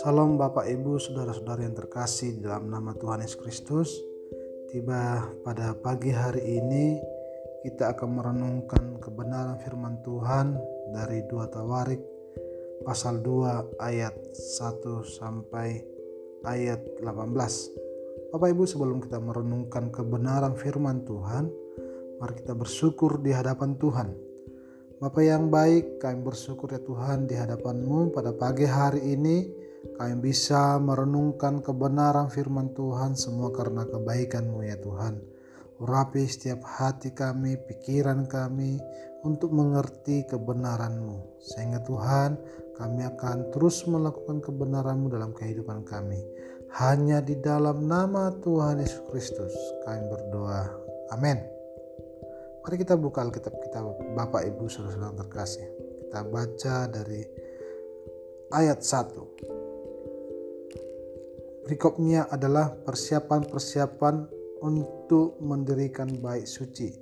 Salam 0.00 0.40
Bapak 0.40 0.64
Ibu, 0.64 0.96
saudara-saudara 0.96 1.68
yang 1.68 1.76
terkasih 1.76 2.40
dalam 2.40 2.72
nama 2.72 2.96
Tuhan 2.96 3.20
Yesus 3.20 3.36
Kristus. 3.36 3.92
Tiba 4.72 5.20
pada 5.44 5.76
pagi 5.76 6.08
hari 6.08 6.56
ini 6.56 6.96
kita 7.68 7.92
akan 7.92 8.08
merenungkan 8.16 8.96
kebenaran 8.96 9.60
firman 9.60 10.00
Tuhan 10.00 10.56
dari 10.96 11.20
dua 11.28 11.44
Tawarik 11.52 12.00
pasal 12.88 13.20
2 13.20 13.76
ayat 13.76 14.16
1 14.32 15.04
sampai 15.04 15.84
ayat 16.48 16.80
18. 17.04 18.32
Bapak 18.32 18.48
Ibu 18.56 18.64
sebelum 18.64 19.04
kita 19.04 19.20
merenungkan 19.20 19.92
kebenaran 19.92 20.56
firman 20.56 21.04
Tuhan, 21.04 21.52
mari 22.16 22.40
kita 22.40 22.56
bersyukur 22.56 23.20
di 23.20 23.36
hadapan 23.36 23.76
Tuhan 23.76 24.31
Bapak 25.02 25.26
yang 25.26 25.50
baik, 25.50 25.98
kami 25.98 26.22
bersyukur 26.22 26.70
ya 26.70 26.78
Tuhan 26.78 27.26
di 27.26 27.34
hadapanmu 27.34 28.14
pada 28.14 28.30
pagi 28.38 28.70
hari 28.70 29.18
ini 29.18 29.50
kami 29.98 30.30
bisa 30.30 30.78
merenungkan 30.78 31.58
kebenaran 31.58 32.30
firman 32.30 32.70
Tuhan 32.70 33.18
semua 33.18 33.50
karena 33.50 33.82
kebaikanmu 33.82 34.62
ya 34.62 34.78
Tuhan. 34.78 35.18
Urapi 35.82 36.22
setiap 36.22 36.62
hati 36.62 37.10
kami, 37.10 37.58
pikiran 37.66 38.30
kami 38.30 38.78
untuk 39.26 39.50
mengerti 39.50 40.22
kebenaranmu. 40.30 41.42
Sehingga 41.42 41.82
Tuhan 41.82 42.38
kami 42.78 43.02
akan 43.02 43.50
terus 43.50 43.82
melakukan 43.90 44.38
kebenaranmu 44.38 45.10
dalam 45.10 45.34
kehidupan 45.34 45.82
kami. 45.82 46.22
Hanya 46.78 47.18
di 47.18 47.42
dalam 47.42 47.90
nama 47.90 48.30
Tuhan 48.38 48.78
Yesus 48.78 49.02
Kristus 49.10 49.50
kami 49.82 50.06
berdoa. 50.06 50.70
Amin. 51.10 51.51
Mari 52.62 52.78
kita 52.78 52.94
buka 52.94 53.26
Alkitab 53.26 53.58
kita 53.58 53.82
Bapak 54.14 54.46
Ibu 54.46 54.70
Saudara-saudara 54.70 55.18
terkasih. 55.18 55.66
Kita 56.06 56.22
baca 56.22 56.86
dari 56.86 57.26
ayat 58.54 58.86
1. 58.86 61.66
Berikutnya 61.66 62.30
adalah 62.30 62.70
persiapan-persiapan 62.70 64.30
untuk 64.62 65.42
mendirikan 65.42 66.06
bait 66.22 66.46
suci. 66.46 66.94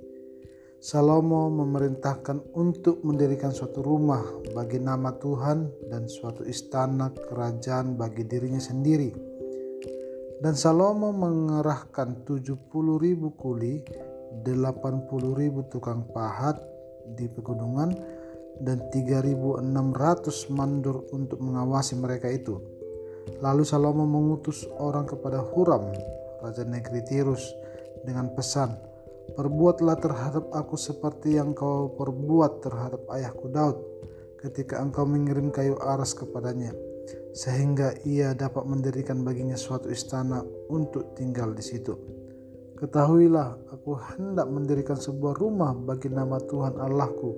Salomo 0.81 1.53
memerintahkan 1.53 2.57
untuk 2.57 3.05
mendirikan 3.05 3.53
suatu 3.53 3.85
rumah 3.85 4.25
bagi 4.57 4.81
nama 4.81 5.13
Tuhan 5.13 5.69
dan 5.93 6.09
suatu 6.09 6.41
istana 6.41 7.13
kerajaan 7.13 8.01
bagi 8.01 8.25
dirinya 8.25 8.57
sendiri. 8.57 9.13
Dan 10.41 10.57
Salomo 10.57 11.13
mengerahkan 11.13 12.25
70 12.25 12.65
ribu 12.97 13.37
kuli 13.37 13.85
80 14.43 15.11
ribu 15.35 15.67
tukang 15.67 16.07
pahat 16.15 16.57
di 17.17 17.27
pegunungan 17.27 17.91
dan 18.63 18.79
3.600 18.89 19.61
mandur 20.53 21.03
untuk 21.11 21.43
mengawasi 21.43 21.99
mereka 21.99 22.31
itu. 22.31 22.61
Lalu 23.43 23.67
Salomo 23.67 24.07
mengutus 24.07 24.65
orang 24.81 25.05
kepada 25.05 25.43
Huram, 25.43 25.91
Raja 26.41 26.65
negeri 26.65 27.05
Tirus, 27.05 27.43
dengan 28.01 28.33
pesan, 28.33 28.73
Perbuatlah 29.31 29.95
terhadap 29.95 30.51
aku 30.51 30.75
seperti 30.75 31.39
yang 31.39 31.55
kau 31.55 31.95
perbuat 31.95 32.59
terhadap 32.59 33.07
ayahku 33.15 33.47
Daud 33.47 33.79
ketika 34.43 34.81
engkau 34.83 35.07
mengirim 35.07 35.53
kayu 35.53 35.79
aras 35.79 36.11
kepadanya, 36.11 36.75
sehingga 37.31 37.95
ia 38.03 38.35
dapat 38.35 38.67
mendirikan 38.67 39.23
baginya 39.23 39.55
suatu 39.55 39.87
istana 39.87 40.43
untuk 40.67 41.15
tinggal 41.15 41.55
di 41.55 41.63
situ. 41.63 41.95
Ketahuilah, 42.81 43.77
aku 43.77 43.93
hendak 43.93 44.49
mendirikan 44.49 44.97
sebuah 44.97 45.37
rumah 45.37 45.69
bagi 45.77 46.09
nama 46.09 46.41
Tuhan 46.41 46.81
Allahku 46.81 47.29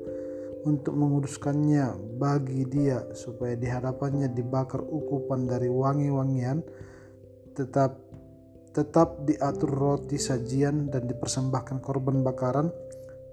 untuk 0.64 0.96
menguduskannya 0.96 2.16
bagi 2.16 2.64
dia 2.64 3.04
supaya 3.12 3.52
di 3.60 3.68
hadapannya 3.68 4.32
dibakar 4.32 4.80
ukupan 4.80 5.44
dari 5.44 5.68
wangi-wangian 5.68 6.64
tetap 7.52 8.00
tetap 8.72 9.28
diatur 9.28 9.70
roti 9.70 10.16
sajian 10.16 10.88
dan 10.88 11.12
dipersembahkan 11.12 11.84
korban 11.84 12.24
bakaran 12.24 12.72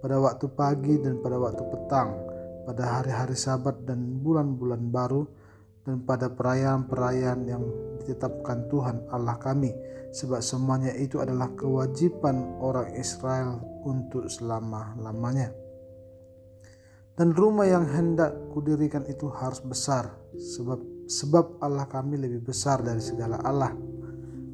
pada 0.03 0.19
waktu 0.19 0.51
pagi 0.51 0.99
dan 0.99 1.23
pada 1.23 1.39
waktu 1.39 1.63
petang 1.63 2.11
pada 2.67 3.01
hari-hari 3.01 3.39
sabat 3.39 3.87
dan 3.87 4.19
bulan-bulan 4.19 4.91
baru 4.91 5.25
dan 5.91 6.07
pada 6.07 6.31
perayaan-perayaan 6.31 7.41
yang 7.51 7.67
ditetapkan 7.99 8.71
Tuhan 8.71 9.11
Allah 9.11 9.35
kami 9.43 9.75
sebab 10.15 10.39
semuanya 10.39 10.95
itu 10.95 11.19
adalah 11.19 11.51
kewajiban 11.59 12.63
orang 12.63 12.95
Israel 12.95 13.59
untuk 13.83 14.31
selama-lamanya. 14.31 15.51
Dan 17.19 17.35
rumah 17.35 17.67
yang 17.67 17.91
hendak 17.91 18.39
kudirikan 18.55 19.03
itu 19.11 19.35
harus 19.35 19.59
besar 19.67 20.15
sebab 20.39 20.79
sebab 21.11 21.59
Allah 21.59 21.91
kami 21.91 22.23
lebih 22.23 22.47
besar 22.47 22.87
dari 22.87 23.03
segala 23.03 23.43
Allah. 23.43 23.75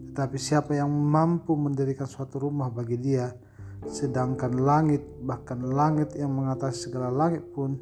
Tetapi 0.09 0.41
siapa 0.41 0.73
yang 0.73 0.89
mampu 0.89 1.53
mendirikan 1.53 2.09
suatu 2.09 2.41
rumah 2.41 2.73
bagi 2.73 2.97
dia 2.97 3.29
sedangkan 3.85 4.57
langit 4.57 5.05
bahkan 5.21 5.61
langit 5.61 6.17
yang 6.17 6.33
mengatasi 6.33 6.89
segala 6.89 7.13
langit 7.13 7.45
pun 7.53 7.77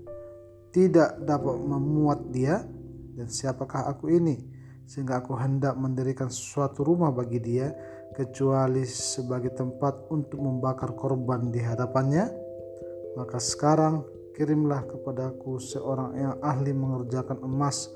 tidak 0.74 1.22
dapat 1.22 1.54
memuat 1.54 2.34
dia 2.34 2.66
dan 3.14 3.30
siapakah 3.30 3.86
aku 3.88 4.10
ini? 4.10 4.36
Sehingga 4.84 5.24
aku 5.24 5.32
hendak 5.38 5.78
mendirikan 5.80 6.28
suatu 6.28 6.84
rumah 6.84 7.08
bagi 7.08 7.40
dia 7.40 7.72
kecuali 8.12 8.84
sebagai 8.84 9.56
tempat 9.56 10.12
untuk 10.12 10.38
membakar 10.44 10.92
korban 10.92 11.48
di 11.48 11.58
hadapannya. 11.62 12.28
Maka 13.16 13.38
sekarang 13.40 14.04
kirimlah 14.34 14.84
kepadaku 14.90 15.62
seorang 15.62 16.18
yang 16.18 16.34
ahli 16.42 16.74
mengerjakan 16.74 17.38
emas 17.46 17.88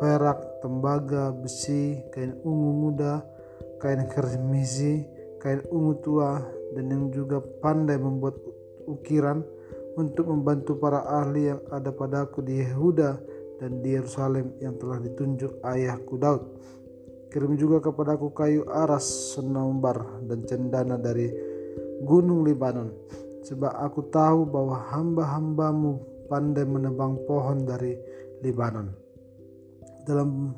perak 0.00 0.60
tembaga 0.64 1.32
besi 1.32 2.00
kain 2.12 2.36
ungu 2.44 2.72
muda 2.72 3.24
kain 3.80 4.04
kermizi 4.08 5.04
kain 5.40 5.60
ungu 5.68 6.00
tua 6.00 6.40
dan 6.72 6.88
yang 6.88 7.12
juga 7.12 7.40
pandai 7.60 8.00
membuat 8.00 8.36
ukiran 8.88 9.44
untuk 9.96 10.28
membantu 10.28 10.76
para 10.76 11.04
ahli 11.04 11.52
yang 11.52 11.60
ada 11.72 11.88
padaku 11.92 12.44
di 12.44 12.60
Yehuda 12.60 13.16
dan 13.56 13.80
di 13.80 13.96
Yerusalem 13.96 14.56
yang 14.60 14.76
telah 14.76 15.00
ditunjuk 15.00 15.60
ayahku 15.64 16.16
Daud. 16.20 16.42
Kirim 17.32 17.58
juga 17.58 17.82
kepadaku 17.82 18.32
kayu 18.32 18.62
aras 18.70 19.34
senombar 19.36 20.24
dan 20.24 20.46
cendana 20.46 20.96
dari 20.96 21.28
gunung 22.04 22.46
Libanon. 22.46 22.92
Sebab 23.44 23.72
aku 23.78 24.08
tahu 24.08 24.48
bahwa 24.48 24.76
hamba-hambamu 24.90 25.92
pandai 26.26 26.66
menebang 26.66 27.18
pohon 27.24 27.66
dari 27.66 27.94
Libanon. 28.42 28.90
Dalam 30.06 30.54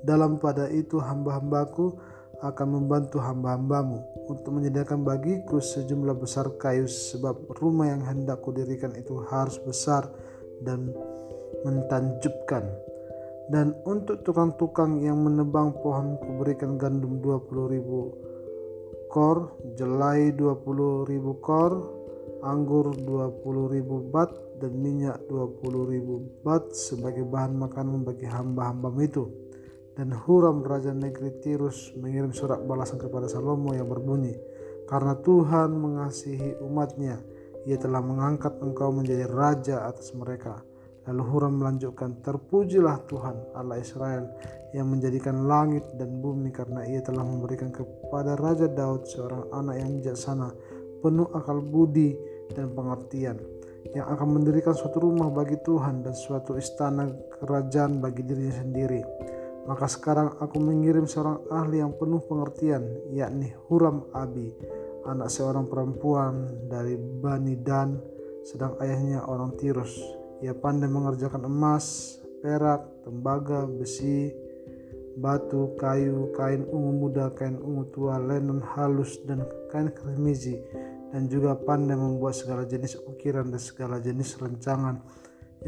dalam 0.00 0.40
pada 0.40 0.68
itu 0.72 0.96
hamba-hambaku 0.96 1.92
akan 2.40 2.68
membantu 2.72 3.20
hamba-hambamu 3.20 4.00
untuk 4.32 4.56
menyediakan 4.56 5.04
bagiku 5.04 5.60
sejumlah 5.60 6.16
besar 6.16 6.48
kayu 6.56 6.88
sebab 6.88 7.52
rumah 7.60 7.92
yang 7.92 8.00
hendak 8.00 8.40
kudirikan 8.40 8.96
itu 8.96 9.20
harus 9.28 9.60
besar 9.60 10.08
dan 10.64 10.88
mentanjubkan 11.66 12.66
dan 13.50 13.74
untuk 13.82 14.22
tukang-tukang 14.22 15.02
yang 15.02 15.26
menebang 15.26 15.74
pohon 15.82 16.14
kuberikan 16.22 16.78
gandum 16.78 17.18
20 17.18 17.74
ribu 17.74 18.14
kor, 19.10 19.58
jelai 19.74 20.30
20 20.38 21.10
ribu 21.10 21.34
kor, 21.42 21.82
anggur 22.46 22.94
20 22.94 23.74
ribu 23.74 24.06
bat, 24.06 24.30
dan 24.62 24.70
minyak 24.78 25.18
20 25.26 25.66
ribu 25.90 26.22
bat 26.46 26.70
sebagai 26.70 27.26
bahan 27.26 27.58
makanan 27.58 28.06
bagi 28.06 28.30
hamba-hamba 28.30 28.94
itu. 29.02 29.26
Dan 29.98 30.14
Huram 30.14 30.62
Raja 30.62 30.94
Negeri 30.94 31.42
Tirus 31.42 31.90
mengirim 31.98 32.30
surat 32.30 32.62
balasan 32.62 33.02
kepada 33.02 33.26
Salomo 33.26 33.74
yang 33.74 33.90
berbunyi, 33.90 34.32
Karena 34.86 35.14
Tuhan 35.18 35.74
mengasihi 35.74 36.62
umatnya, 36.62 37.18
ia 37.66 37.78
telah 37.78 38.02
mengangkat 38.02 38.58
engkau 38.62 38.90
menjadi 38.90 39.26
raja 39.30 39.86
atas 39.86 40.10
mereka 40.18 40.69
Lalu 41.08 41.22
Huram 41.32 41.54
melanjutkan, 41.56 42.20
Terpujilah 42.20 43.08
Tuhan 43.08 43.56
Allah 43.56 43.80
Israel 43.80 44.28
yang 44.76 44.92
menjadikan 44.92 45.48
langit 45.48 45.82
dan 45.96 46.20
bumi 46.20 46.52
karena 46.52 46.84
ia 46.84 47.00
telah 47.00 47.24
memberikan 47.24 47.72
kepada 47.72 48.36
Raja 48.36 48.68
Daud 48.68 49.08
seorang 49.08 49.48
anak 49.50 49.80
yang 49.80 49.90
bijaksana, 49.96 50.52
penuh 51.00 51.28
akal 51.32 51.64
budi 51.64 52.12
dan 52.52 52.76
pengertian, 52.76 53.40
yang 53.96 54.06
akan 54.12 54.28
mendirikan 54.38 54.76
suatu 54.76 55.00
rumah 55.00 55.32
bagi 55.32 55.56
Tuhan 55.64 56.04
dan 56.04 56.12
suatu 56.12 56.60
istana 56.60 57.08
kerajaan 57.40 58.04
bagi 58.04 58.20
dirinya 58.20 58.60
sendiri. 58.60 59.00
Maka 59.64 59.88
sekarang 59.88 60.36
aku 60.36 60.60
mengirim 60.60 61.08
seorang 61.08 61.48
ahli 61.48 61.80
yang 61.80 61.96
penuh 61.96 62.20
pengertian, 62.28 62.84
yakni 63.16 63.56
Huram 63.72 64.04
Abi, 64.12 64.52
anak 65.08 65.32
seorang 65.32 65.64
perempuan 65.64 66.68
dari 66.68 66.96
Bani 66.96 67.56
Dan, 67.56 67.96
sedang 68.44 68.76
ayahnya 68.80 69.24
orang 69.24 69.56
Tirus 69.56 70.19
ia 70.40 70.56
pandai 70.56 70.88
mengerjakan 70.88 71.44
emas, 71.44 72.16
perak, 72.40 73.04
tembaga, 73.04 73.68
besi, 73.68 74.32
batu, 75.20 75.76
kayu, 75.76 76.32
kain 76.32 76.64
ungu 76.64 76.92
muda, 76.96 77.28
kain 77.36 77.60
ungu 77.60 77.84
tua, 77.92 78.16
linen 78.16 78.64
halus, 78.72 79.20
dan 79.28 79.44
kain 79.68 79.92
kermizi, 79.92 80.56
dan 81.12 81.28
juga 81.28 81.52
pandai 81.60 81.96
membuat 81.96 82.40
segala 82.40 82.64
jenis 82.64 82.96
ukiran 83.04 83.52
dan 83.52 83.60
segala 83.60 84.00
jenis 84.00 84.40
rencangan 84.40 85.04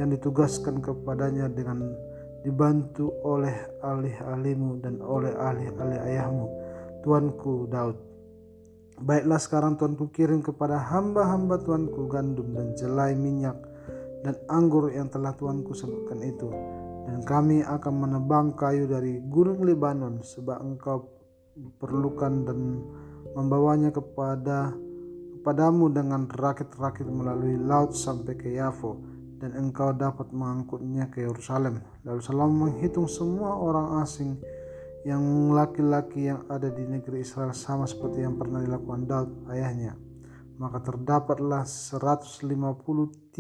yang 0.00 0.08
ditugaskan 0.08 0.80
kepadanya 0.80 1.52
dengan 1.52 1.92
dibantu 2.40 3.12
oleh 3.28 3.54
ahli-ahlimu 3.84 4.80
dan 4.80 5.04
oleh 5.04 5.36
ahli-ahli 5.36 5.98
ayahmu, 6.00 6.46
Tuanku 7.04 7.68
Daud. 7.68 7.98
Baiklah 9.02 9.36
sekarang 9.36 9.76
Tuanku 9.76 10.08
kirim 10.14 10.40
kepada 10.40 10.78
hamba-hamba 10.80 11.60
Tuanku 11.60 12.08
gandum 12.08 12.54
dan 12.56 12.72
jelai 12.78 13.12
minyak 13.18 13.71
dan 14.22 14.38
anggur 14.46 14.90
yang 14.94 15.10
telah 15.10 15.34
Tuanku 15.34 15.74
sebutkan 15.74 16.22
itu. 16.22 16.48
Dan 17.02 17.26
kami 17.26 17.66
akan 17.66 17.94
menebang 17.98 18.54
kayu 18.54 18.86
dari 18.86 19.18
gunung 19.26 19.66
Lebanon 19.66 20.22
sebab 20.22 20.62
engkau 20.62 21.10
perlukan 21.82 22.46
dan 22.46 22.58
membawanya 23.34 23.90
kepada 23.90 24.72
kepadamu 25.38 25.90
dengan 25.90 26.30
rakit-rakit 26.30 27.04
melalui 27.10 27.58
laut 27.58 27.98
sampai 27.98 28.38
ke 28.38 28.54
Yafo 28.54 29.02
dan 29.42 29.58
engkau 29.58 29.90
dapat 29.90 30.30
mengangkutnya 30.30 31.10
ke 31.10 31.26
Yerusalem. 31.26 31.82
Lalu 32.06 32.20
Salomo 32.22 32.70
menghitung 32.70 33.10
semua 33.10 33.58
orang 33.58 33.98
asing 34.06 34.38
yang 35.02 35.50
laki-laki 35.50 36.30
yang 36.30 36.46
ada 36.46 36.70
di 36.70 36.86
negeri 36.86 37.26
Israel 37.26 37.50
sama 37.50 37.90
seperti 37.90 38.22
yang 38.22 38.38
pernah 38.38 38.62
dilakukan 38.62 39.02
Daud 39.02 39.30
ayahnya. 39.50 40.11
Maka 40.62 40.78
terdapatlah 40.78 41.66
153.600 41.66 43.34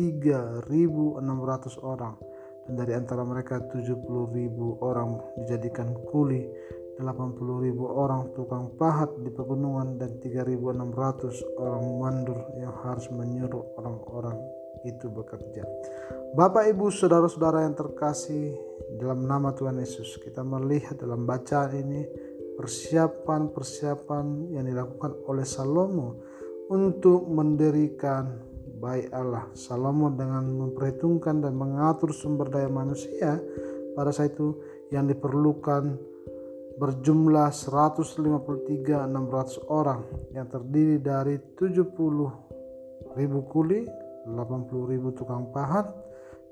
orang 1.86 2.18
dan 2.66 2.74
dari 2.74 2.92
antara 2.98 3.22
mereka 3.22 3.62
70.000 3.62 4.02
orang 4.82 5.22
dijadikan 5.38 5.94
kuli 6.10 6.42
80.000 6.98 7.78
orang 7.86 8.34
tukang 8.34 8.74
pahat 8.74 9.10
di 9.22 9.30
pegunungan 9.30 10.02
dan 10.02 10.18
3.600 10.18 11.62
orang 11.62 11.84
mandur 11.98 12.38
yang 12.58 12.74
harus 12.82 13.06
menyuruh 13.10 13.64
orang-orang 13.78 14.38
itu 14.82 15.06
bekerja. 15.06 15.62
Bapak, 16.34 16.74
Ibu, 16.74 16.90
saudara-saudara 16.90 17.62
yang 17.62 17.78
terkasih 17.78 18.56
dalam 18.98 19.24
nama 19.30 19.54
Tuhan 19.54 19.78
Yesus, 19.78 20.18
kita 20.18 20.42
melihat 20.42 20.98
dalam 20.98 21.22
bacaan 21.22 21.70
ini 21.76 22.02
persiapan-persiapan 22.58 24.52
yang 24.52 24.64
dilakukan 24.66 25.16
oleh 25.30 25.46
Salomo 25.46 26.20
untuk 26.72 27.28
mendirikan 27.28 28.40
baik 28.80 29.12
Allah. 29.12 29.44
Salomo 29.52 30.08
dengan 30.08 30.48
memperhitungkan 30.48 31.44
dan 31.44 31.52
mengatur 31.52 32.16
sumber 32.16 32.48
daya 32.48 32.72
manusia 32.72 33.36
pada 33.92 34.08
saat 34.08 34.32
itu 34.32 34.56
yang 34.88 35.04
diperlukan 35.04 36.00
berjumlah 36.80 37.52
153.600 37.52 39.68
orang 39.68 40.00
yang 40.32 40.48
terdiri 40.48 40.96
dari 40.96 41.36
70 41.60 41.92
ribu 43.20 43.38
kuli, 43.52 43.84
80 44.24 44.32
ribu 44.88 45.12
tukang 45.12 45.52
pahat, 45.52 45.92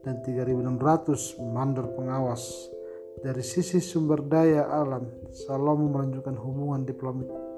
dan 0.05 0.21
3.600 0.21 1.41
mandor 1.41 1.97
pengawas. 1.97 2.69
Dari 3.25 3.41
sisi 3.41 3.81
sumber 3.81 4.21
daya 4.23 4.69
alam, 4.69 5.09
Salomo 5.33 5.89
menunjukkan 5.89 6.37
hubungan 6.37 6.85
diplomatik 6.85 7.49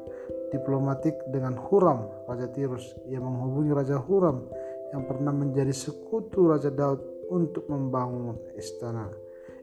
dengan 1.32 1.56
Huram, 1.56 2.28
Raja 2.28 2.46
Tirus. 2.52 2.94
Ia 3.08 3.18
menghubungi 3.18 3.72
Raja 3.72 3.96
Huram 3.98 4.44
yang 4.92 5.08
pernah 5.08 5.32
menjadi 5.32 5.72
sekutu 5.72 6.52
Raja 6.52 6.68
Daud 6.68 7.00
untuk 7.32 7.66
membangun 7.72 8.36
istana. 8.54 9.08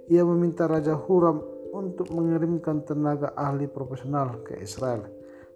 Ia 0.09 0.25
meminta 0.25 0.65
Raja 0.65 0.97
Huram 0.97 1.39
untuk 1.69 2.09
mengirimkan 2.09 2.81
tenaga 2.81 3.37
ahli 3.37 3.69
profesional 3.69 4.41
ke 4.41 4.57
Israel. 4.57 5.05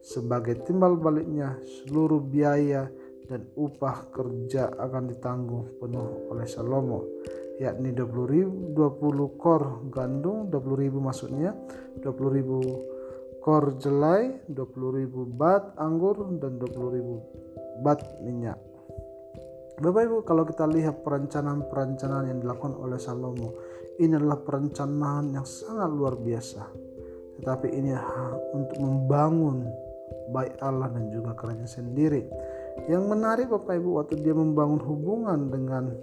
Sebagai 0.04 0.62
timbal 0.62 1.00
baliknya, 1.00 1.58
seluruh 1.64 2.22
biaya 2.22 2.86
dan 3.26 3.50
upah 3.58 4.14
kerja 4.14 4.70
akan 4.78 5.10
ditanggung 5.10 5.80
penuh 5.82 6.30
oleh 6.30 6.46
Salomo 6.46 7.08
yakni 7.62 7.94
20 7.94 8.34
ribu, 8.34 8.54
20 8.76 9.42
kor 9.42 9.86
gandum 9.94 10.50
20 10.50 10.84
ribu 10.84 10.98
maksudnya 10.98 11.54
20 12.02 12.38
ribu 12.38 12.60
kor 13.44 13.76
jelai 13.76 14.48
20 14.48 15.00
ribu 15.04 15.28
bat 15.28 15.76
anggur 15.76 16.16
dan 16.40 16.56
20 16.64 16.96
ribu 16.96 17.20
bat 17.84 18.00
minyak. 18.24 18.56
Bapak 19.84 20.06
Ibu 20.06 20.18
kalau 20.24 20.48
kita 20.48 20.64
lihat 20.70 21.04
perencanaan-perencanaan 21.04 22.30
yang 22.32 22.40
dilakukan 22.40 22.78
oleh 22.78 22.96
Salomo 23.02 23.52
ini 24.00 24.16
adalah 24.16 24.40
perencanaan 24.40 25.36
yang 25.36 25.44
sangat 25.44 25.90
luar 25.92 26.16
biasa. 26.16 26.64
Tetapi 27.42 27.68
ini 27.74 27.92
untuk 28.56 28.78
membangun 28.80 29.68
baik 30.32 30.62
Allah 30.64 30.88
dan 30.94 31.12
juga 31.12 31.36
kerajaan 31.36 31.68
sendiri. 31.68 32.24
Yang 32.88 33.04
menarik 33.12 33.48
Bapak 33.52 33.76
Ibu 33.76 33.90
waktu 34.00 34.24
dia 34.24 34.32
membangun 34.32 34.80
hubungan 34.82 35.52
dengan 35.52 35.94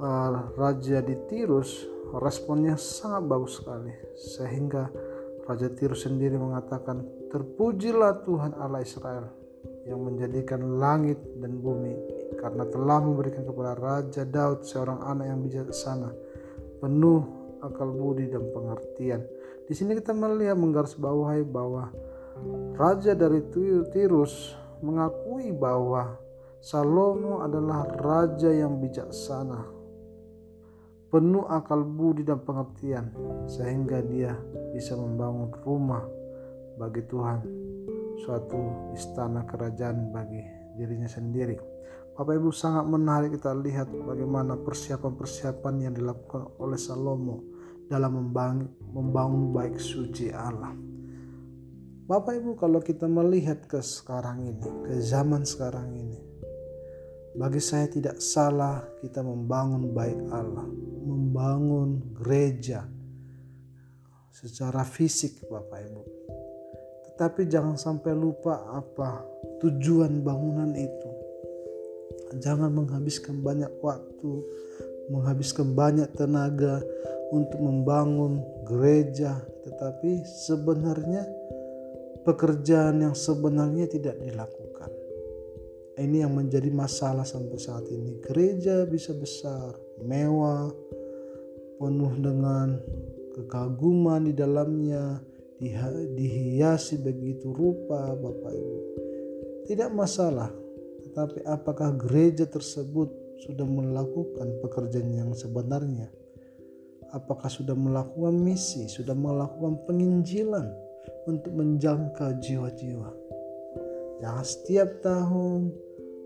uh, 0.00 0.50
Raja 0.56 1.04
di 1.04 1.14
Tirus 1.28 1.84
responnya 2.16 2.74
sangat 2.80 3.22
bagus 3.28 3.60
sekali. 3.60 3.92
Sehingga 4.16 4.88
Raja 5.48 5.72
Tirus 5.72 6.04
sendiri 6.04 6.36
mengatakan 6.36 7.08
terpujilah 7.32 8.20
Tuhan 8.28 8.52
Allah 8.60 8.84
Israel 8.84 9.32
yang 9.88 10.04
menjadikan 10.04 10.76
langit 10.76 11.16
dan 11.40 11.56
bumi 11.56 11.96
karena 12.36 12.68
telah 12.68 13.00
memberikan 13.00 13.48
kepada 13.48 13.72
Raja 13.72 14.28
Daud 14.28 14.68
seorang 14.68 15.00
anak 15.08 15.32
yang 15.32 15.40
bijaksana 15.40 16.12
penuh 16.84 17.24
akal 17.64 17.90
budi 17.90 18.30
dan 18.30 18.44
pengertian. 18.52 19.24
Di 19.66 19.72
sini 19.72 19.96
kita 19.98 20.12
melihat 20.12 20.56
menggarisbawahi 20.56 21.42
bahwa 21.48 21.90
raja 22.78 23.12
dari 23.12 23.42
Tirus 23.90 24.54
mengakui 24.84 25.50
bahwa 25.50 26.16
Salomo 26.58 27.38
adalah 27.38 27.86
raja 28.02 28.50
yang 28.50 28.82
bijaksana, 28.82 29.62
penuh 31.08 31.48
akal 31.48 31.84
budi 31.84 32.24
dan 32.24 32.44
pengertian, 32.44 33.12
sehingga 33.48 34.04
dia 34.04 34.36
bisa 34.76 34.92
membangun 34.92 35.48
rumah 35.64 36.04
bagi 36.76 37.00
Tuhan 37.08 37.40
suatu 38.20 38.92
istana 38.92 39.46
kerajaan 39.48 40.12
bagi 40.12 40.42
dirinya 40.76 41.08
sendiri. 41.08 41.58
Bapak 42.18 42.34
Ibu 42.34 42.50
sangat 42.50 42.82
menarik 42.90 43.38
kita 43.38 43.54
lihat 43.54 43.94
bagaimana 43.94 44.58
persiapan-persiapan 44.58 45.74
yang 45.86 45.94
dilakukan 45.94 46.50
oleh 46.58 46.74
Salomo 46.74 47.46
dalam 47.86 48.34
membangun, 48.90 49.54
baik 49.54 49.78
suci 49.78 50.34
Allah. 50.34 50.74
Bapak 52.10 52.42
Ibu 52.42 52.58
kalau 52.58 52.82
kita 52.82 53.06
melihat 53.06 53.70
ke 53.70 53.78
sekarang 53.78 54.50
ini, 54.50 54.66
ke 54.82 54.98
zaman 54.98 55.46
sekarang 55.46 55.94
ini, 55.94 56.18
bagi 57.38 57.62
saya 57.62 57.86
tidak 57.86 58.18
salah 58.18 58.82
kita 58.98 59.22
membangun 59.22 59.94
baik 59.94 60.18
Allah, 60.34 60.66
membangun 61.38 62.18
gereja 62.18 62.82
secara 64.34 64.82
fisik 64.82 65.46
Bapak 65.46 65.86
Ibu. 65.86 66.02
Tetapi 67.06 67.46
jangan 67.46 67.78
sampai 67.78 68.10
lupa 68.10 68.66
apa 68.74 69.22
tujuan 69.62 70.18
bangunan 70.26 70.74
itu. 70.74 71.10
Jangan 72.42 72.74
menghabiskan 72.74 73.38
banyak 73.38 73.70
waktu, 73.78 74.32
menghabiskan 75.14 75.78
banyak 75.78 76.10
tenaga 76.18 76.82
untuk 77.30 77.62
membangun 77.62 78.42
gereja, 78.66 79.38
tetapi 79.62 80.26
sebenarnya 80.26 81.22
pekerjaan 82.26 82.98
yang 82.98 83.14
sebenarnya 83.14 83.86
tidak 83.86 84.18
dilakukan. 84.18 84.90
Ini 86.02 86.26
yang 86.26 86.34
menjadi 86.34 86.70
masalah 86.74 87.22
sampai 87.22 87.58
saat 87.62 87.86
ini. 87.94 88.18
Gereja 88.26 88.82
bisa 88.90 89.14
besar, 89.14 89.74
mewah, 90.02 90.70
penuh 91.78 92.12
dengan 92.18 92.76
kekaguman 93.38 94.26
di 94.26 94.34
dalamnya, 94.34 95.22
dihiasi 96.14 97.02
begitu 97.02 97.54
rupa 97.54 98.14
Bapak 98.18 98.52
Ibu. 98.52 98.78
Tidak 99.66 99.90
masalah, 99.94 100.50
tetapi 101.06 101.46
apakah 101.46 101.94
gereja 101.94 102.46
tersebut 102.46 103.10
sudah 103.46 103.66
melakukan 103.66 104.58
pekerjaan 104.62 105.10
yang 105.14 105.30
sebenarnya? 105.34 106.10
Apakah 107.14 107.48
sudah 107.48 107.72
melakukan 107.72 108.36
misi, 108.36 108.84
sudah 108.90 109.16
melakukan 109.16 109.80
penginjilan 109.88 110.66
untuk 111.24 111.56
menjangkau 111.56 112.36
jiwa-jiwa? 112.42 113.10
Jangan 114.18 114.44
setiap 114.44 114.98
tahun 115.00 115.72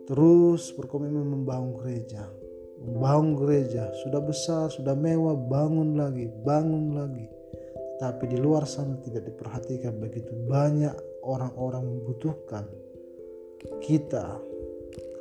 terus 0.09 0.75
berkomitmen 0.75 1.29
membangun 1.39 1.79
gereja. 1.79 2.27
Membangun 2.83 3.39
gereja 3.39 3.95
sudah 4.03 4.19
besar, 4.19 4.67
sudah 4.67 4.99
mewah, 4.99 5.39
bangun 5.39 5.95
lagi, 5.95 6.27
bangun 6.43 6.99
lagi. 6.99 7.31
Tapi 8.03 8.27
di 8.27 8.35
luar 8.35 8.67
sana 8.67 8.99
tidak 8.99 9.31
diperhatikan 9.31 10.03
begitu 10.03 10.35
banyak 10.51 10.91
orang-orang 11.23 11.87
membutuhkan 11.87 12.67
kita. 13.79 14.43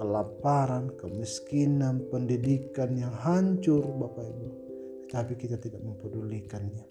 Kelaparan, 0.01 0.97
kemiskinan, 0.97 2.09
pendidikan 2.09 2.97
yang 2.97 3.13
hancur 3.13 3.85
Bapak 3.85 4.25
Ibu. 4.25 4.49
Tapi 5.13 5.37
kita 5.37 5.61
tidak 5.61 5.85
mempedulikannya. 5.85 6.89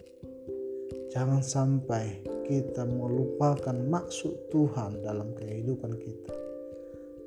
Jangan 1.11 1.43
sampai 1.43 2.23
kita 2.47 2.87
melupakan 2.87 3.75
maksud 3.75 4.47
Tuhan 4.47 5.03
dalam 5.03 5.35
kehidupan 5.35 5.91
kita. 5.99 6.31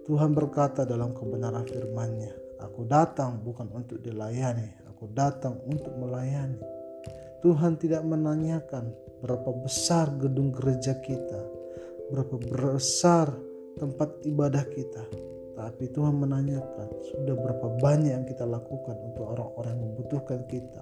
Tuhan 0.08 0.32
berkata 0.32 0.88
dalam 0.88 1.12
kebenaran 1.12 1.68
firman-Nya 1.68 2.43
Aku 2.64 2.88
datang 2.88 3.44
bukan 3.44 3.68
untuk 3.76 4.00
dilayani, 4.00 4.88
aku 4.88 5.12
datang 5.12 5.60
untuk 5.68 5.92
melayani. 6.00 6.56
Tuhan 7.44 7.76
tidak 7.76 8.00
menanyakan 8.08 8.88
berapa 9.20 9.52
besar 9.60 10.08
gedung 10.16 10.48
gereja 10.48 10.96
kita, 10.96 11.44
berapa 12.08 12.40
besar 12.40 13.28
tempat 13.76 14.16
ibadah 14.24 14.64
kita, 14.72 15.04
tapi 15.52 15.92
Tuhan 15.92 16.16
menanyakan 16.16 16.88
sudah 17.12 17.36
berapa 17.36 17.66
banyak 17.84 18.16
yang 18.16 18.24
kita 18.24 18.48
lakukan 18.48 18.96
untuk 19.12 19.28
orang-orang 19.28 19.76
yang 19.76 19.84
membutuhkan 19.92 20.40
kita, 20.48 20.80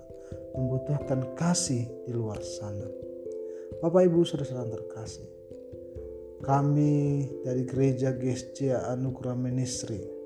membutuhkan 0.54 1.34
kasih 1.34 1.90
di 2.06 2.12
luar 2.14 2.38
sana. 2.46 2.86
Bapak 3.82 4.06
Ibu 4.06 4.22
saudara-saudara 4.22 4.70
terkasih, 4.70 5.26
kami 6.46 7.26
dari 7.42 7.66
gereja 7.66 8.14
Gestia 8.14 8.86
Anugerah 8.86 9.34
Ministry 9.34 10.21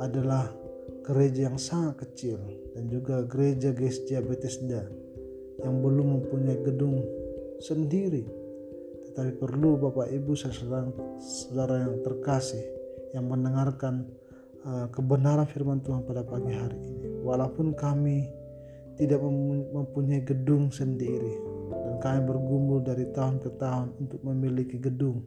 adalah 0.00 0.52
gereja 1.06 1.48
yang 1.48 1.58
sangat 1.58 2.02
kecil 2.02 2.38
dan 2.74 2.90
juga 2.90 3.22
gereja 3.24 3.72
Gestia 3.72 4.20
Bethesda 4.20 4.84
yang 5.62 5.80
belum 5.80 6.20
mempunyai 6.20 6.60
gedung 6.66 7.00
sendiri. 7.62 8.26
Tetapi 9.10 9.40
perlu 9.40 9.80
Bapak 9.80 10.12
Ibu 10.12 10.36
saudara, 10.36 10.92
saudara 11.16 11.88
yang 11.88 12.04
terkasih 12.04 12.64
yang 13.16 13.32
mendengarkan 13.32 14.04
uh, 14.66 14.86
kebenaran 14.92 15.48
firman 15.48 15.80
Tuhan 15.80 16.04
pada 16.04 16.20
pagi 16.20 16.52
hari 16.52 16.76
ini. 16.76 17.08
Walaupun 17.24 17.72
kami 17.72 18.28
tidak 19.00 19.20
mempunyai 19.72 20.24
gedung 20.24 20.72
sendiri 20.72 21.36
dan 21.72 21.94
kami 22.00 22.20
bergumul 22.24 22.80
dari 22.80 23.08
tahun 23.12 23.40
ke 23.40 23.60
tahun 23.60 23.92
untuk 24.00 24.20
memiliki 24.24 24.80
gedung 24.80 25.24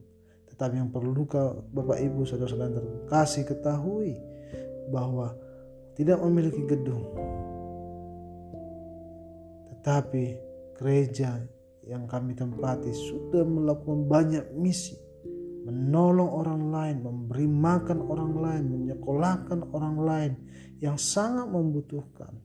tetapi 0.50 0.76
yang 0.76 0.92
perlu 0.92 1.24
Bapak 1.72 2.02
Ibu 2.02 2.26
saudara-saudara 2.26 2.82
terkasih 2.82 3.46
ketahui 3.46 4.18
bahwa 4.90 5.34
tidak 5.96 6.20
memiliki 6.22 6.64
gedung, 6.66 7.06
tetapi 9.74 10.38
gereja 10.78 11.40
yang 11.88 12.06
kami 12.06 12.38
tempati 12.38 12.94
sudah 12.94 13.42
melakukan 13.42 14.06
banyak 14.06 14.46
misi, 14.54 14.96
menolong 15.66 16.30
orang 16.30 16.64
lain, 16.70 16.98
memberi 17.02 17.50
makan 17.50 18.00
orang 18.06 18.34
lain, 18.38 18.64
menyekolahkan 18.70 19.60
orang 19.74 19.98
lain 19.98 20.32
yang 20.78 20.96
sangat 20.96 21.50
membutuhkan, 21.50 22.38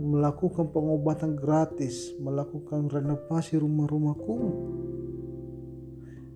melakukan 0.00 0.72
pengobatan 0.72 1.36
gratis, 1.36 2.16
melakukan 2.16 2.88
renovasi 2.88 3.60
rumah-rumah 3.60 4.16
kumuh 4.16 4.79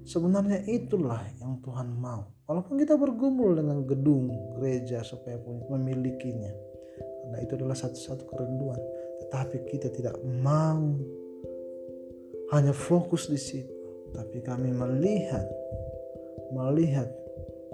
Sebenarnya 0.05 0.61
itulah 0.69 1.25
yang 1.41 1.65
Tuhan 1.65 1.97
mau. 1.97 2.29
Walaupun 2.45 2.77
kita 2.77 3.01
bergumul 3.01 3.57
dengan 3.57 3.89
gedung 3.89 4.29
gereja 4.61 5.01
supaya 5.01 5.41
memilikinya. 5.73 6.53
Karena 7.25 7.39
itu 7.41 7.57
adalah 7.57 7.73
satu-satu 7.73 8.29
kerinduan. 8.29 8.77
Tetapi 9.25 9.65
kita 9.73 9.89
tidak 9.89 10.21
mau 10.21 10.93
hanya 12.53 12.77
fokus 12.77 13.33
di 13.33 13.41
situ. 13.41 13.73
Tapi 14.13 14.45
kami 14.45 14.71
melihat, 14.77 15.49
melihat 16.53 17.09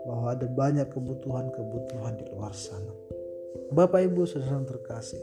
bahwa 0.06 0.32
ada 0.32 0.46
banyak 0.46 0.87
kebutuhan-kebutuhan 0.88 2.14
di 2.14 2.25
luar 2.30 2.54
sana. 2.54 2.94
Bapak 3.75 4.06
Ibu 4.06 4.25
saudara 4.25 4.62
terkasih, 4.62 5.20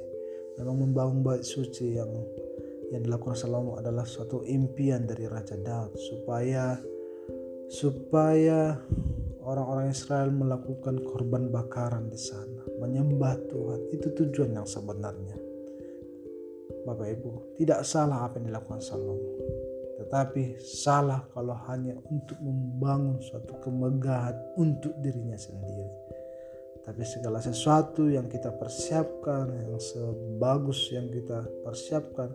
memang 0.60 0.84
membangun 0.84 1.24
bait 1.24 1.48
suci 1.48 1.96
yang 1.96 2.12
yang 2.92 3.04
dilakukan 3.04 3.36
Salomo 3.36 3.76
adalah 3.76 4.08
suatu 4.08 4.48
impian 4.48 5.04
dari 5.04 5.28
Raja 5.28 5.60
Daud 5.60 6.00
supaya 6.00 6.80
supaya 7.68 8.80
orang-orang 9.44 9.92
Israel 9.92 10.32
melakukan 10.32 11.04
korban 11.04 11.48
bakaran 11.52 12.12
di 12.12 12.20
sana, 12.20 12.64
menyembah 12.80 13.36
Tuhan. 13.48 13.80
Itu 13.96 14.12
tujuan 14.12 14.56
yang 14.56 14.68
sebenarnya. 14.68 15.40
Bapak 16.88 17.08
Ibu, 17.20 17.60
tidak 17.60 17.84
salah 17.84 18.28
apa 18.28 18.40
yang 18.40 18.52
dilakukan 18.52 18.80
Salomo. 18.80 19.36
Tetapi 20.00 20.56
salah 20.64 21.28
kalau 21.36 21.56
hanya 21.68 22.00
untuk 22.08 22.40
membangun 22.40 23.20
suatu 23.20 23.60
kemegahan 23.60 24.36
untuk 24.56 24.96
dirinya 25.04 25.36
sendiri. 25.36 25.92
Tapi 26.88 27.04
segala 27.04 27.44
sesuatu 27.44 28.08
yang 28.08 28.32
kita 28.32 28.56
persiapkan, 28.56 29.52
yang 29.52 29.76
sebagus 29.76 30.88
yang 30.96 31.12
kita 31.12 31.44
persiapkan, 31.68 32.32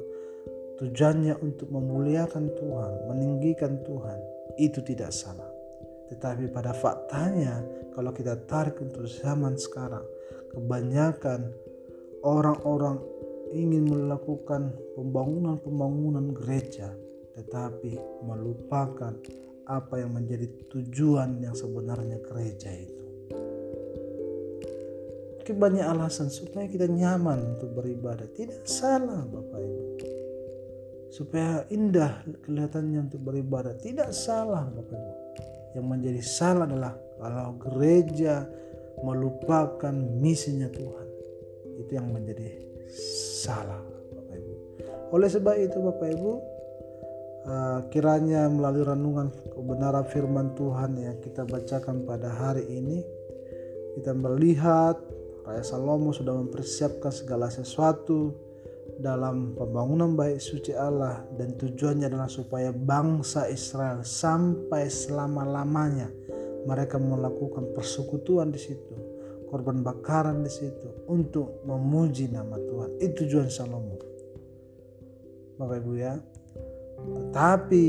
tujuannya 0.77 1.41
untuk 1.41 1.73
memuliakan 1.73 2.53
Tuhan, 2.53 2.93
meninggikan 3.09 3.81
Tuhan, 3.81 4.21
itu 4.59 4.81
tidak 4.85 5.15
salah. 5.15 5.49
Tetapi 6.13 6.53
pada 6.53 6.77
faktanya 6.77 7.65
kalau 7.97 8.13
kita 8.13 8.37
tarik 8.45 8.81
untuk 8.81 9.09
zaman 9.09 9.57
sekarang, 9.57 10.05
kebanyakan 10.53 11.53
orang-orang 12.25 13.01
ingin 13.53 13.85
melakukan 13.89 14.73
pembangunan-pembangunan 14.97 16.33
gereja 16.33 16.93
tetapi 17.33 17.97
melupakan 18.25 19.17
apa 19.65 19.95
yang 19.97 20.13
menjadi 20.13 20.49
tujuan 20.69 21.41
yang 21.41 21.57
sebenarnya 21.57 22.21
gereja 22.21 22.69
itu. 22.69 23.05
Mungkin 25.41 25.57
banyak 25.59 25.87
alasan 25.87 26.31
supaya 26.31 26.71
kita 26.71 26.87
nyaman 26.87 27.57
untuk 27.59 27.75
beribadah. 27.75 28.31
Tidak 28.31 28.63
salah 28.69 29.27
Bapak 29.27 29.59
Ibu 29.59 29.83
supaya 31.13 31.69
indah 31.69 32.25
kelihatannya 32.41 33.05
untuk 33.05 33.21
beribadah. 33.21 33.77
Tidak 33.77 34.09
salah 34.17 34.65
Bapak 34.73 34.97
Ibu. 34.97 35.13
Yang 35.77 35.87
menjadi 35.87 36.23
salah 36.25 36.65
adalah 36.65 36.97
kalau 37.21 37.53
gereja 37.61 38.49
melupakan 39.05 39.93
misinya 39.93 40.73
Tuhan. 40.73 41.09
Itu 41.85 41.93
yang 41.93 42.09
menjadi 42.09 42.49
salah 43.45 43.85
Bapak 44.17 44.37
Ibu. 44.41 44.55
Oleh 45.13 45.29
sebab 45.29 45.55
itu 45.61 45.79
Bapak 45.85 46.09
Ibu 46.17 46.33
uh, 47.45 47.81
kiranya 47.93 48.49
melalui 48.49 48.85
renungan 48.89 49.29
kebenaran 49.53 50.09
firman 50.09 50.57
Tuhan 50.57 50.97
yang 50.97 51.17
kita 51.21 51.45
bacakan 51.45 52.09
pada 52.09 52.33
hari 52.33 52.65
ini 52.73 53.05
kita 54.01 54.17
melihat 54.17 54.97
Raja 55.45 55.77
Salomo 55.77 56.15
sudah 56.17 56.33
mempersiapkan 56.33 57.13
segala 57.13 57.53
sesuatu 57.53 58.33
dalam 59.03 59.59
pembangunan 59.59 60.15
baik 60.15 60.39
suci 60.39 60.71
Allah 60.71 61.27
dan 61.35 61.59
tujuannya 61.59 62.07
adalah 62.07 62.31
supaya 62.31 62.71
bangsa 62.71 63.51
Israel 63.51 64.07
sampai 64.07 64.87
selama-lamanya 64.87 66.07
mereka 66.63 67.03
melakukan 67.03 67.75
persekutuan 67.75 68.55
di 68.55 68.63
situ, 68.63 68.95
korban 69.51 69.83
bakaran 69.83 70.47
di 70.47 70.53
situ 70.55 71.11
untuk 71.11 71.67
memuji 71.67 72.31
nama 72.31 72.55
Tuhan. 72.55 73.03
Itu 73.03 73.27
tujuan 73.27 73.51
Salomo. 73.51 73.99
Bapak 75.59 75.83
Ibu 75.83 75.93
ya. 75.99 76.15
Tetapi 77.03 77.87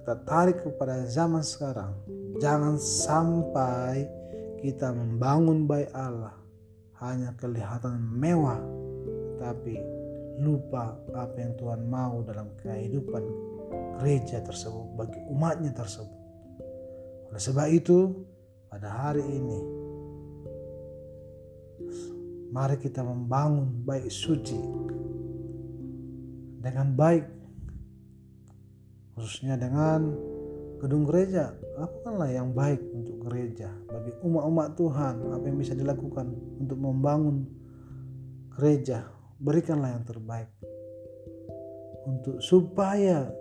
kita 0.00 0.14
tarik 0.24 0.64
kepada 0.64 1.04
zaman 1.04 1.44
sekarang, 1.44 1.92
jangan 2.40 2.80
sampai 2.80 4.08
kita 4.64 4.96
membangun 4.96 5.68
baik 5.68 5.92
Allah 5.92 6.40
hanya 7.04 7.36
kelihatan 7.36 8.00
mewah 8.00 8.79
tapi 9.40 9.80
lupa 10.40 11.00
apa 11.16 11.36
yang 11.40 11.56
Tuhan 11.56 11.88
mau 11.88 12.20
dalam 12.20 12.52
kehidupan 12.60 13.24
gereja 13.96 14.44
tersebut 14.44 14.96
bagi 14.96 15.20
umatnya 15.32 15.72
tersebut. 15.72 16.20
Oleh 17.32 17.42
sebab 17.42 17.68
itu, 17.72 18.26
pada 18.68 18.88
hari 18.88 19.22
ini, 19.22 19.60
mari 22.50 22.76
kita 22.80 23.04
membangun 23.04 23.84
baik 23.84 24.08
suci 24.10 24.58
dengan 26.60 26.92
baik, 26.96 27.24
khususnya 29.16 29.60
dengan 29.60 30.12
gedung 30.80 31.04
gereja. 31.04 31.52
Lakukanlah 31.76 32.28
yang 32.32 32.52
baik 32.52 32.80
untuk 32.92 33.28
gereja 33.28 33.72
bagi 33.88 34.12
umat-umat 34.24 34.76
Tuhan. 34.76 35.14
Apa 35.32 35.44
yang 35.48 35.58
bisa 35.60 35.72
dilakukan 35.76 36.28
untuk 36.60 36.76
membangun 36.76 37.46
gereja 38.52 39.19
berikanlah 39.40 39.96
yang 39.96 40.04
terbaik 40.04 40.52
untuk 42.04 42.44
supaya 42.44 43.32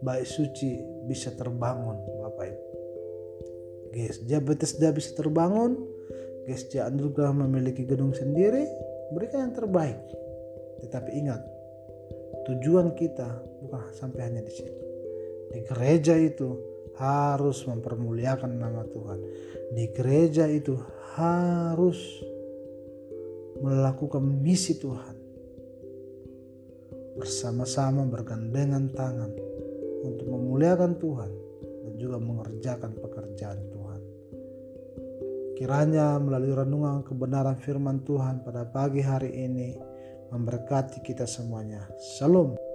baik 0.00 0.24
suci 0.24 0.78
bisa 1.10 1.34
terbangun 1.34 1.98
Bapak 2.22 2.46
Ibu. 2.46 2.64
Gesja 3.90 4.38
Bethesda 4.38 4.94
bisa 4.94 5.18
terbangun, 5.18 5.74
Gesja 6.46 6.86
Anugerah 6.86 7.34
memiliki 7.34 7.82
gedung 7.82 8.14
sendiri, 8.14 8.62
berikan 9.10 9.50
yang 9.50 9.54
terbaik. 9.58 9.98
Tetapi 10.86 11.10
ingat, 11.18 11.42
tujuan 12.46 12.94
kita 12.94 13.42
bukan 13.66 13.90
sampai 13.98 14.30
hanya 14.30 14.46
di 14.46 14.52
situ. 14.54 14.82
Di 15.50 15.66
gereja 15.66 16.14
itu 16.14 16.54
harus 16.94 17.66
mempermuliakan 17.66 18.50
nama 18.54 18.86
Tuhan. 18.86 19.18
Di 19.74 19.90
gereja 19.90 20.46
itu 20.46 20.78
harus 21.18 21.98
melakukan 23.58 24.22
misi 24.22 24.78
Tuhan 24.78 25.19
bersama-sama 27.20 28.08
bergandengan 28.08 28.88
tangan 28.96 29.28
untuk 30.00 30.24
memuliakan 30.24 30.96
Tuhan 30.96 31.30
dan 31.84 31.92
juga 32.00 32.16
mengerjakan 32.16 32.96
pekerjaan 32.96 33.60
Tuhan. 33.68 34.00
Kiranya 35.60 36.16
melalui 36.16 36.56
renungan 36.56 37.04
kebenaran 37.04 37.60
firman 37.60 38.00
Tuhan 38.08 38.40
pada 38.40 38.64
pagi 38.64 39.04
hari 39.04 39.28
ini 39.36 39.76
memberkati 40.32 41.04
kita 41.04 41.28
semuanya. 41.28 41.84
Salam. 42.16 42.69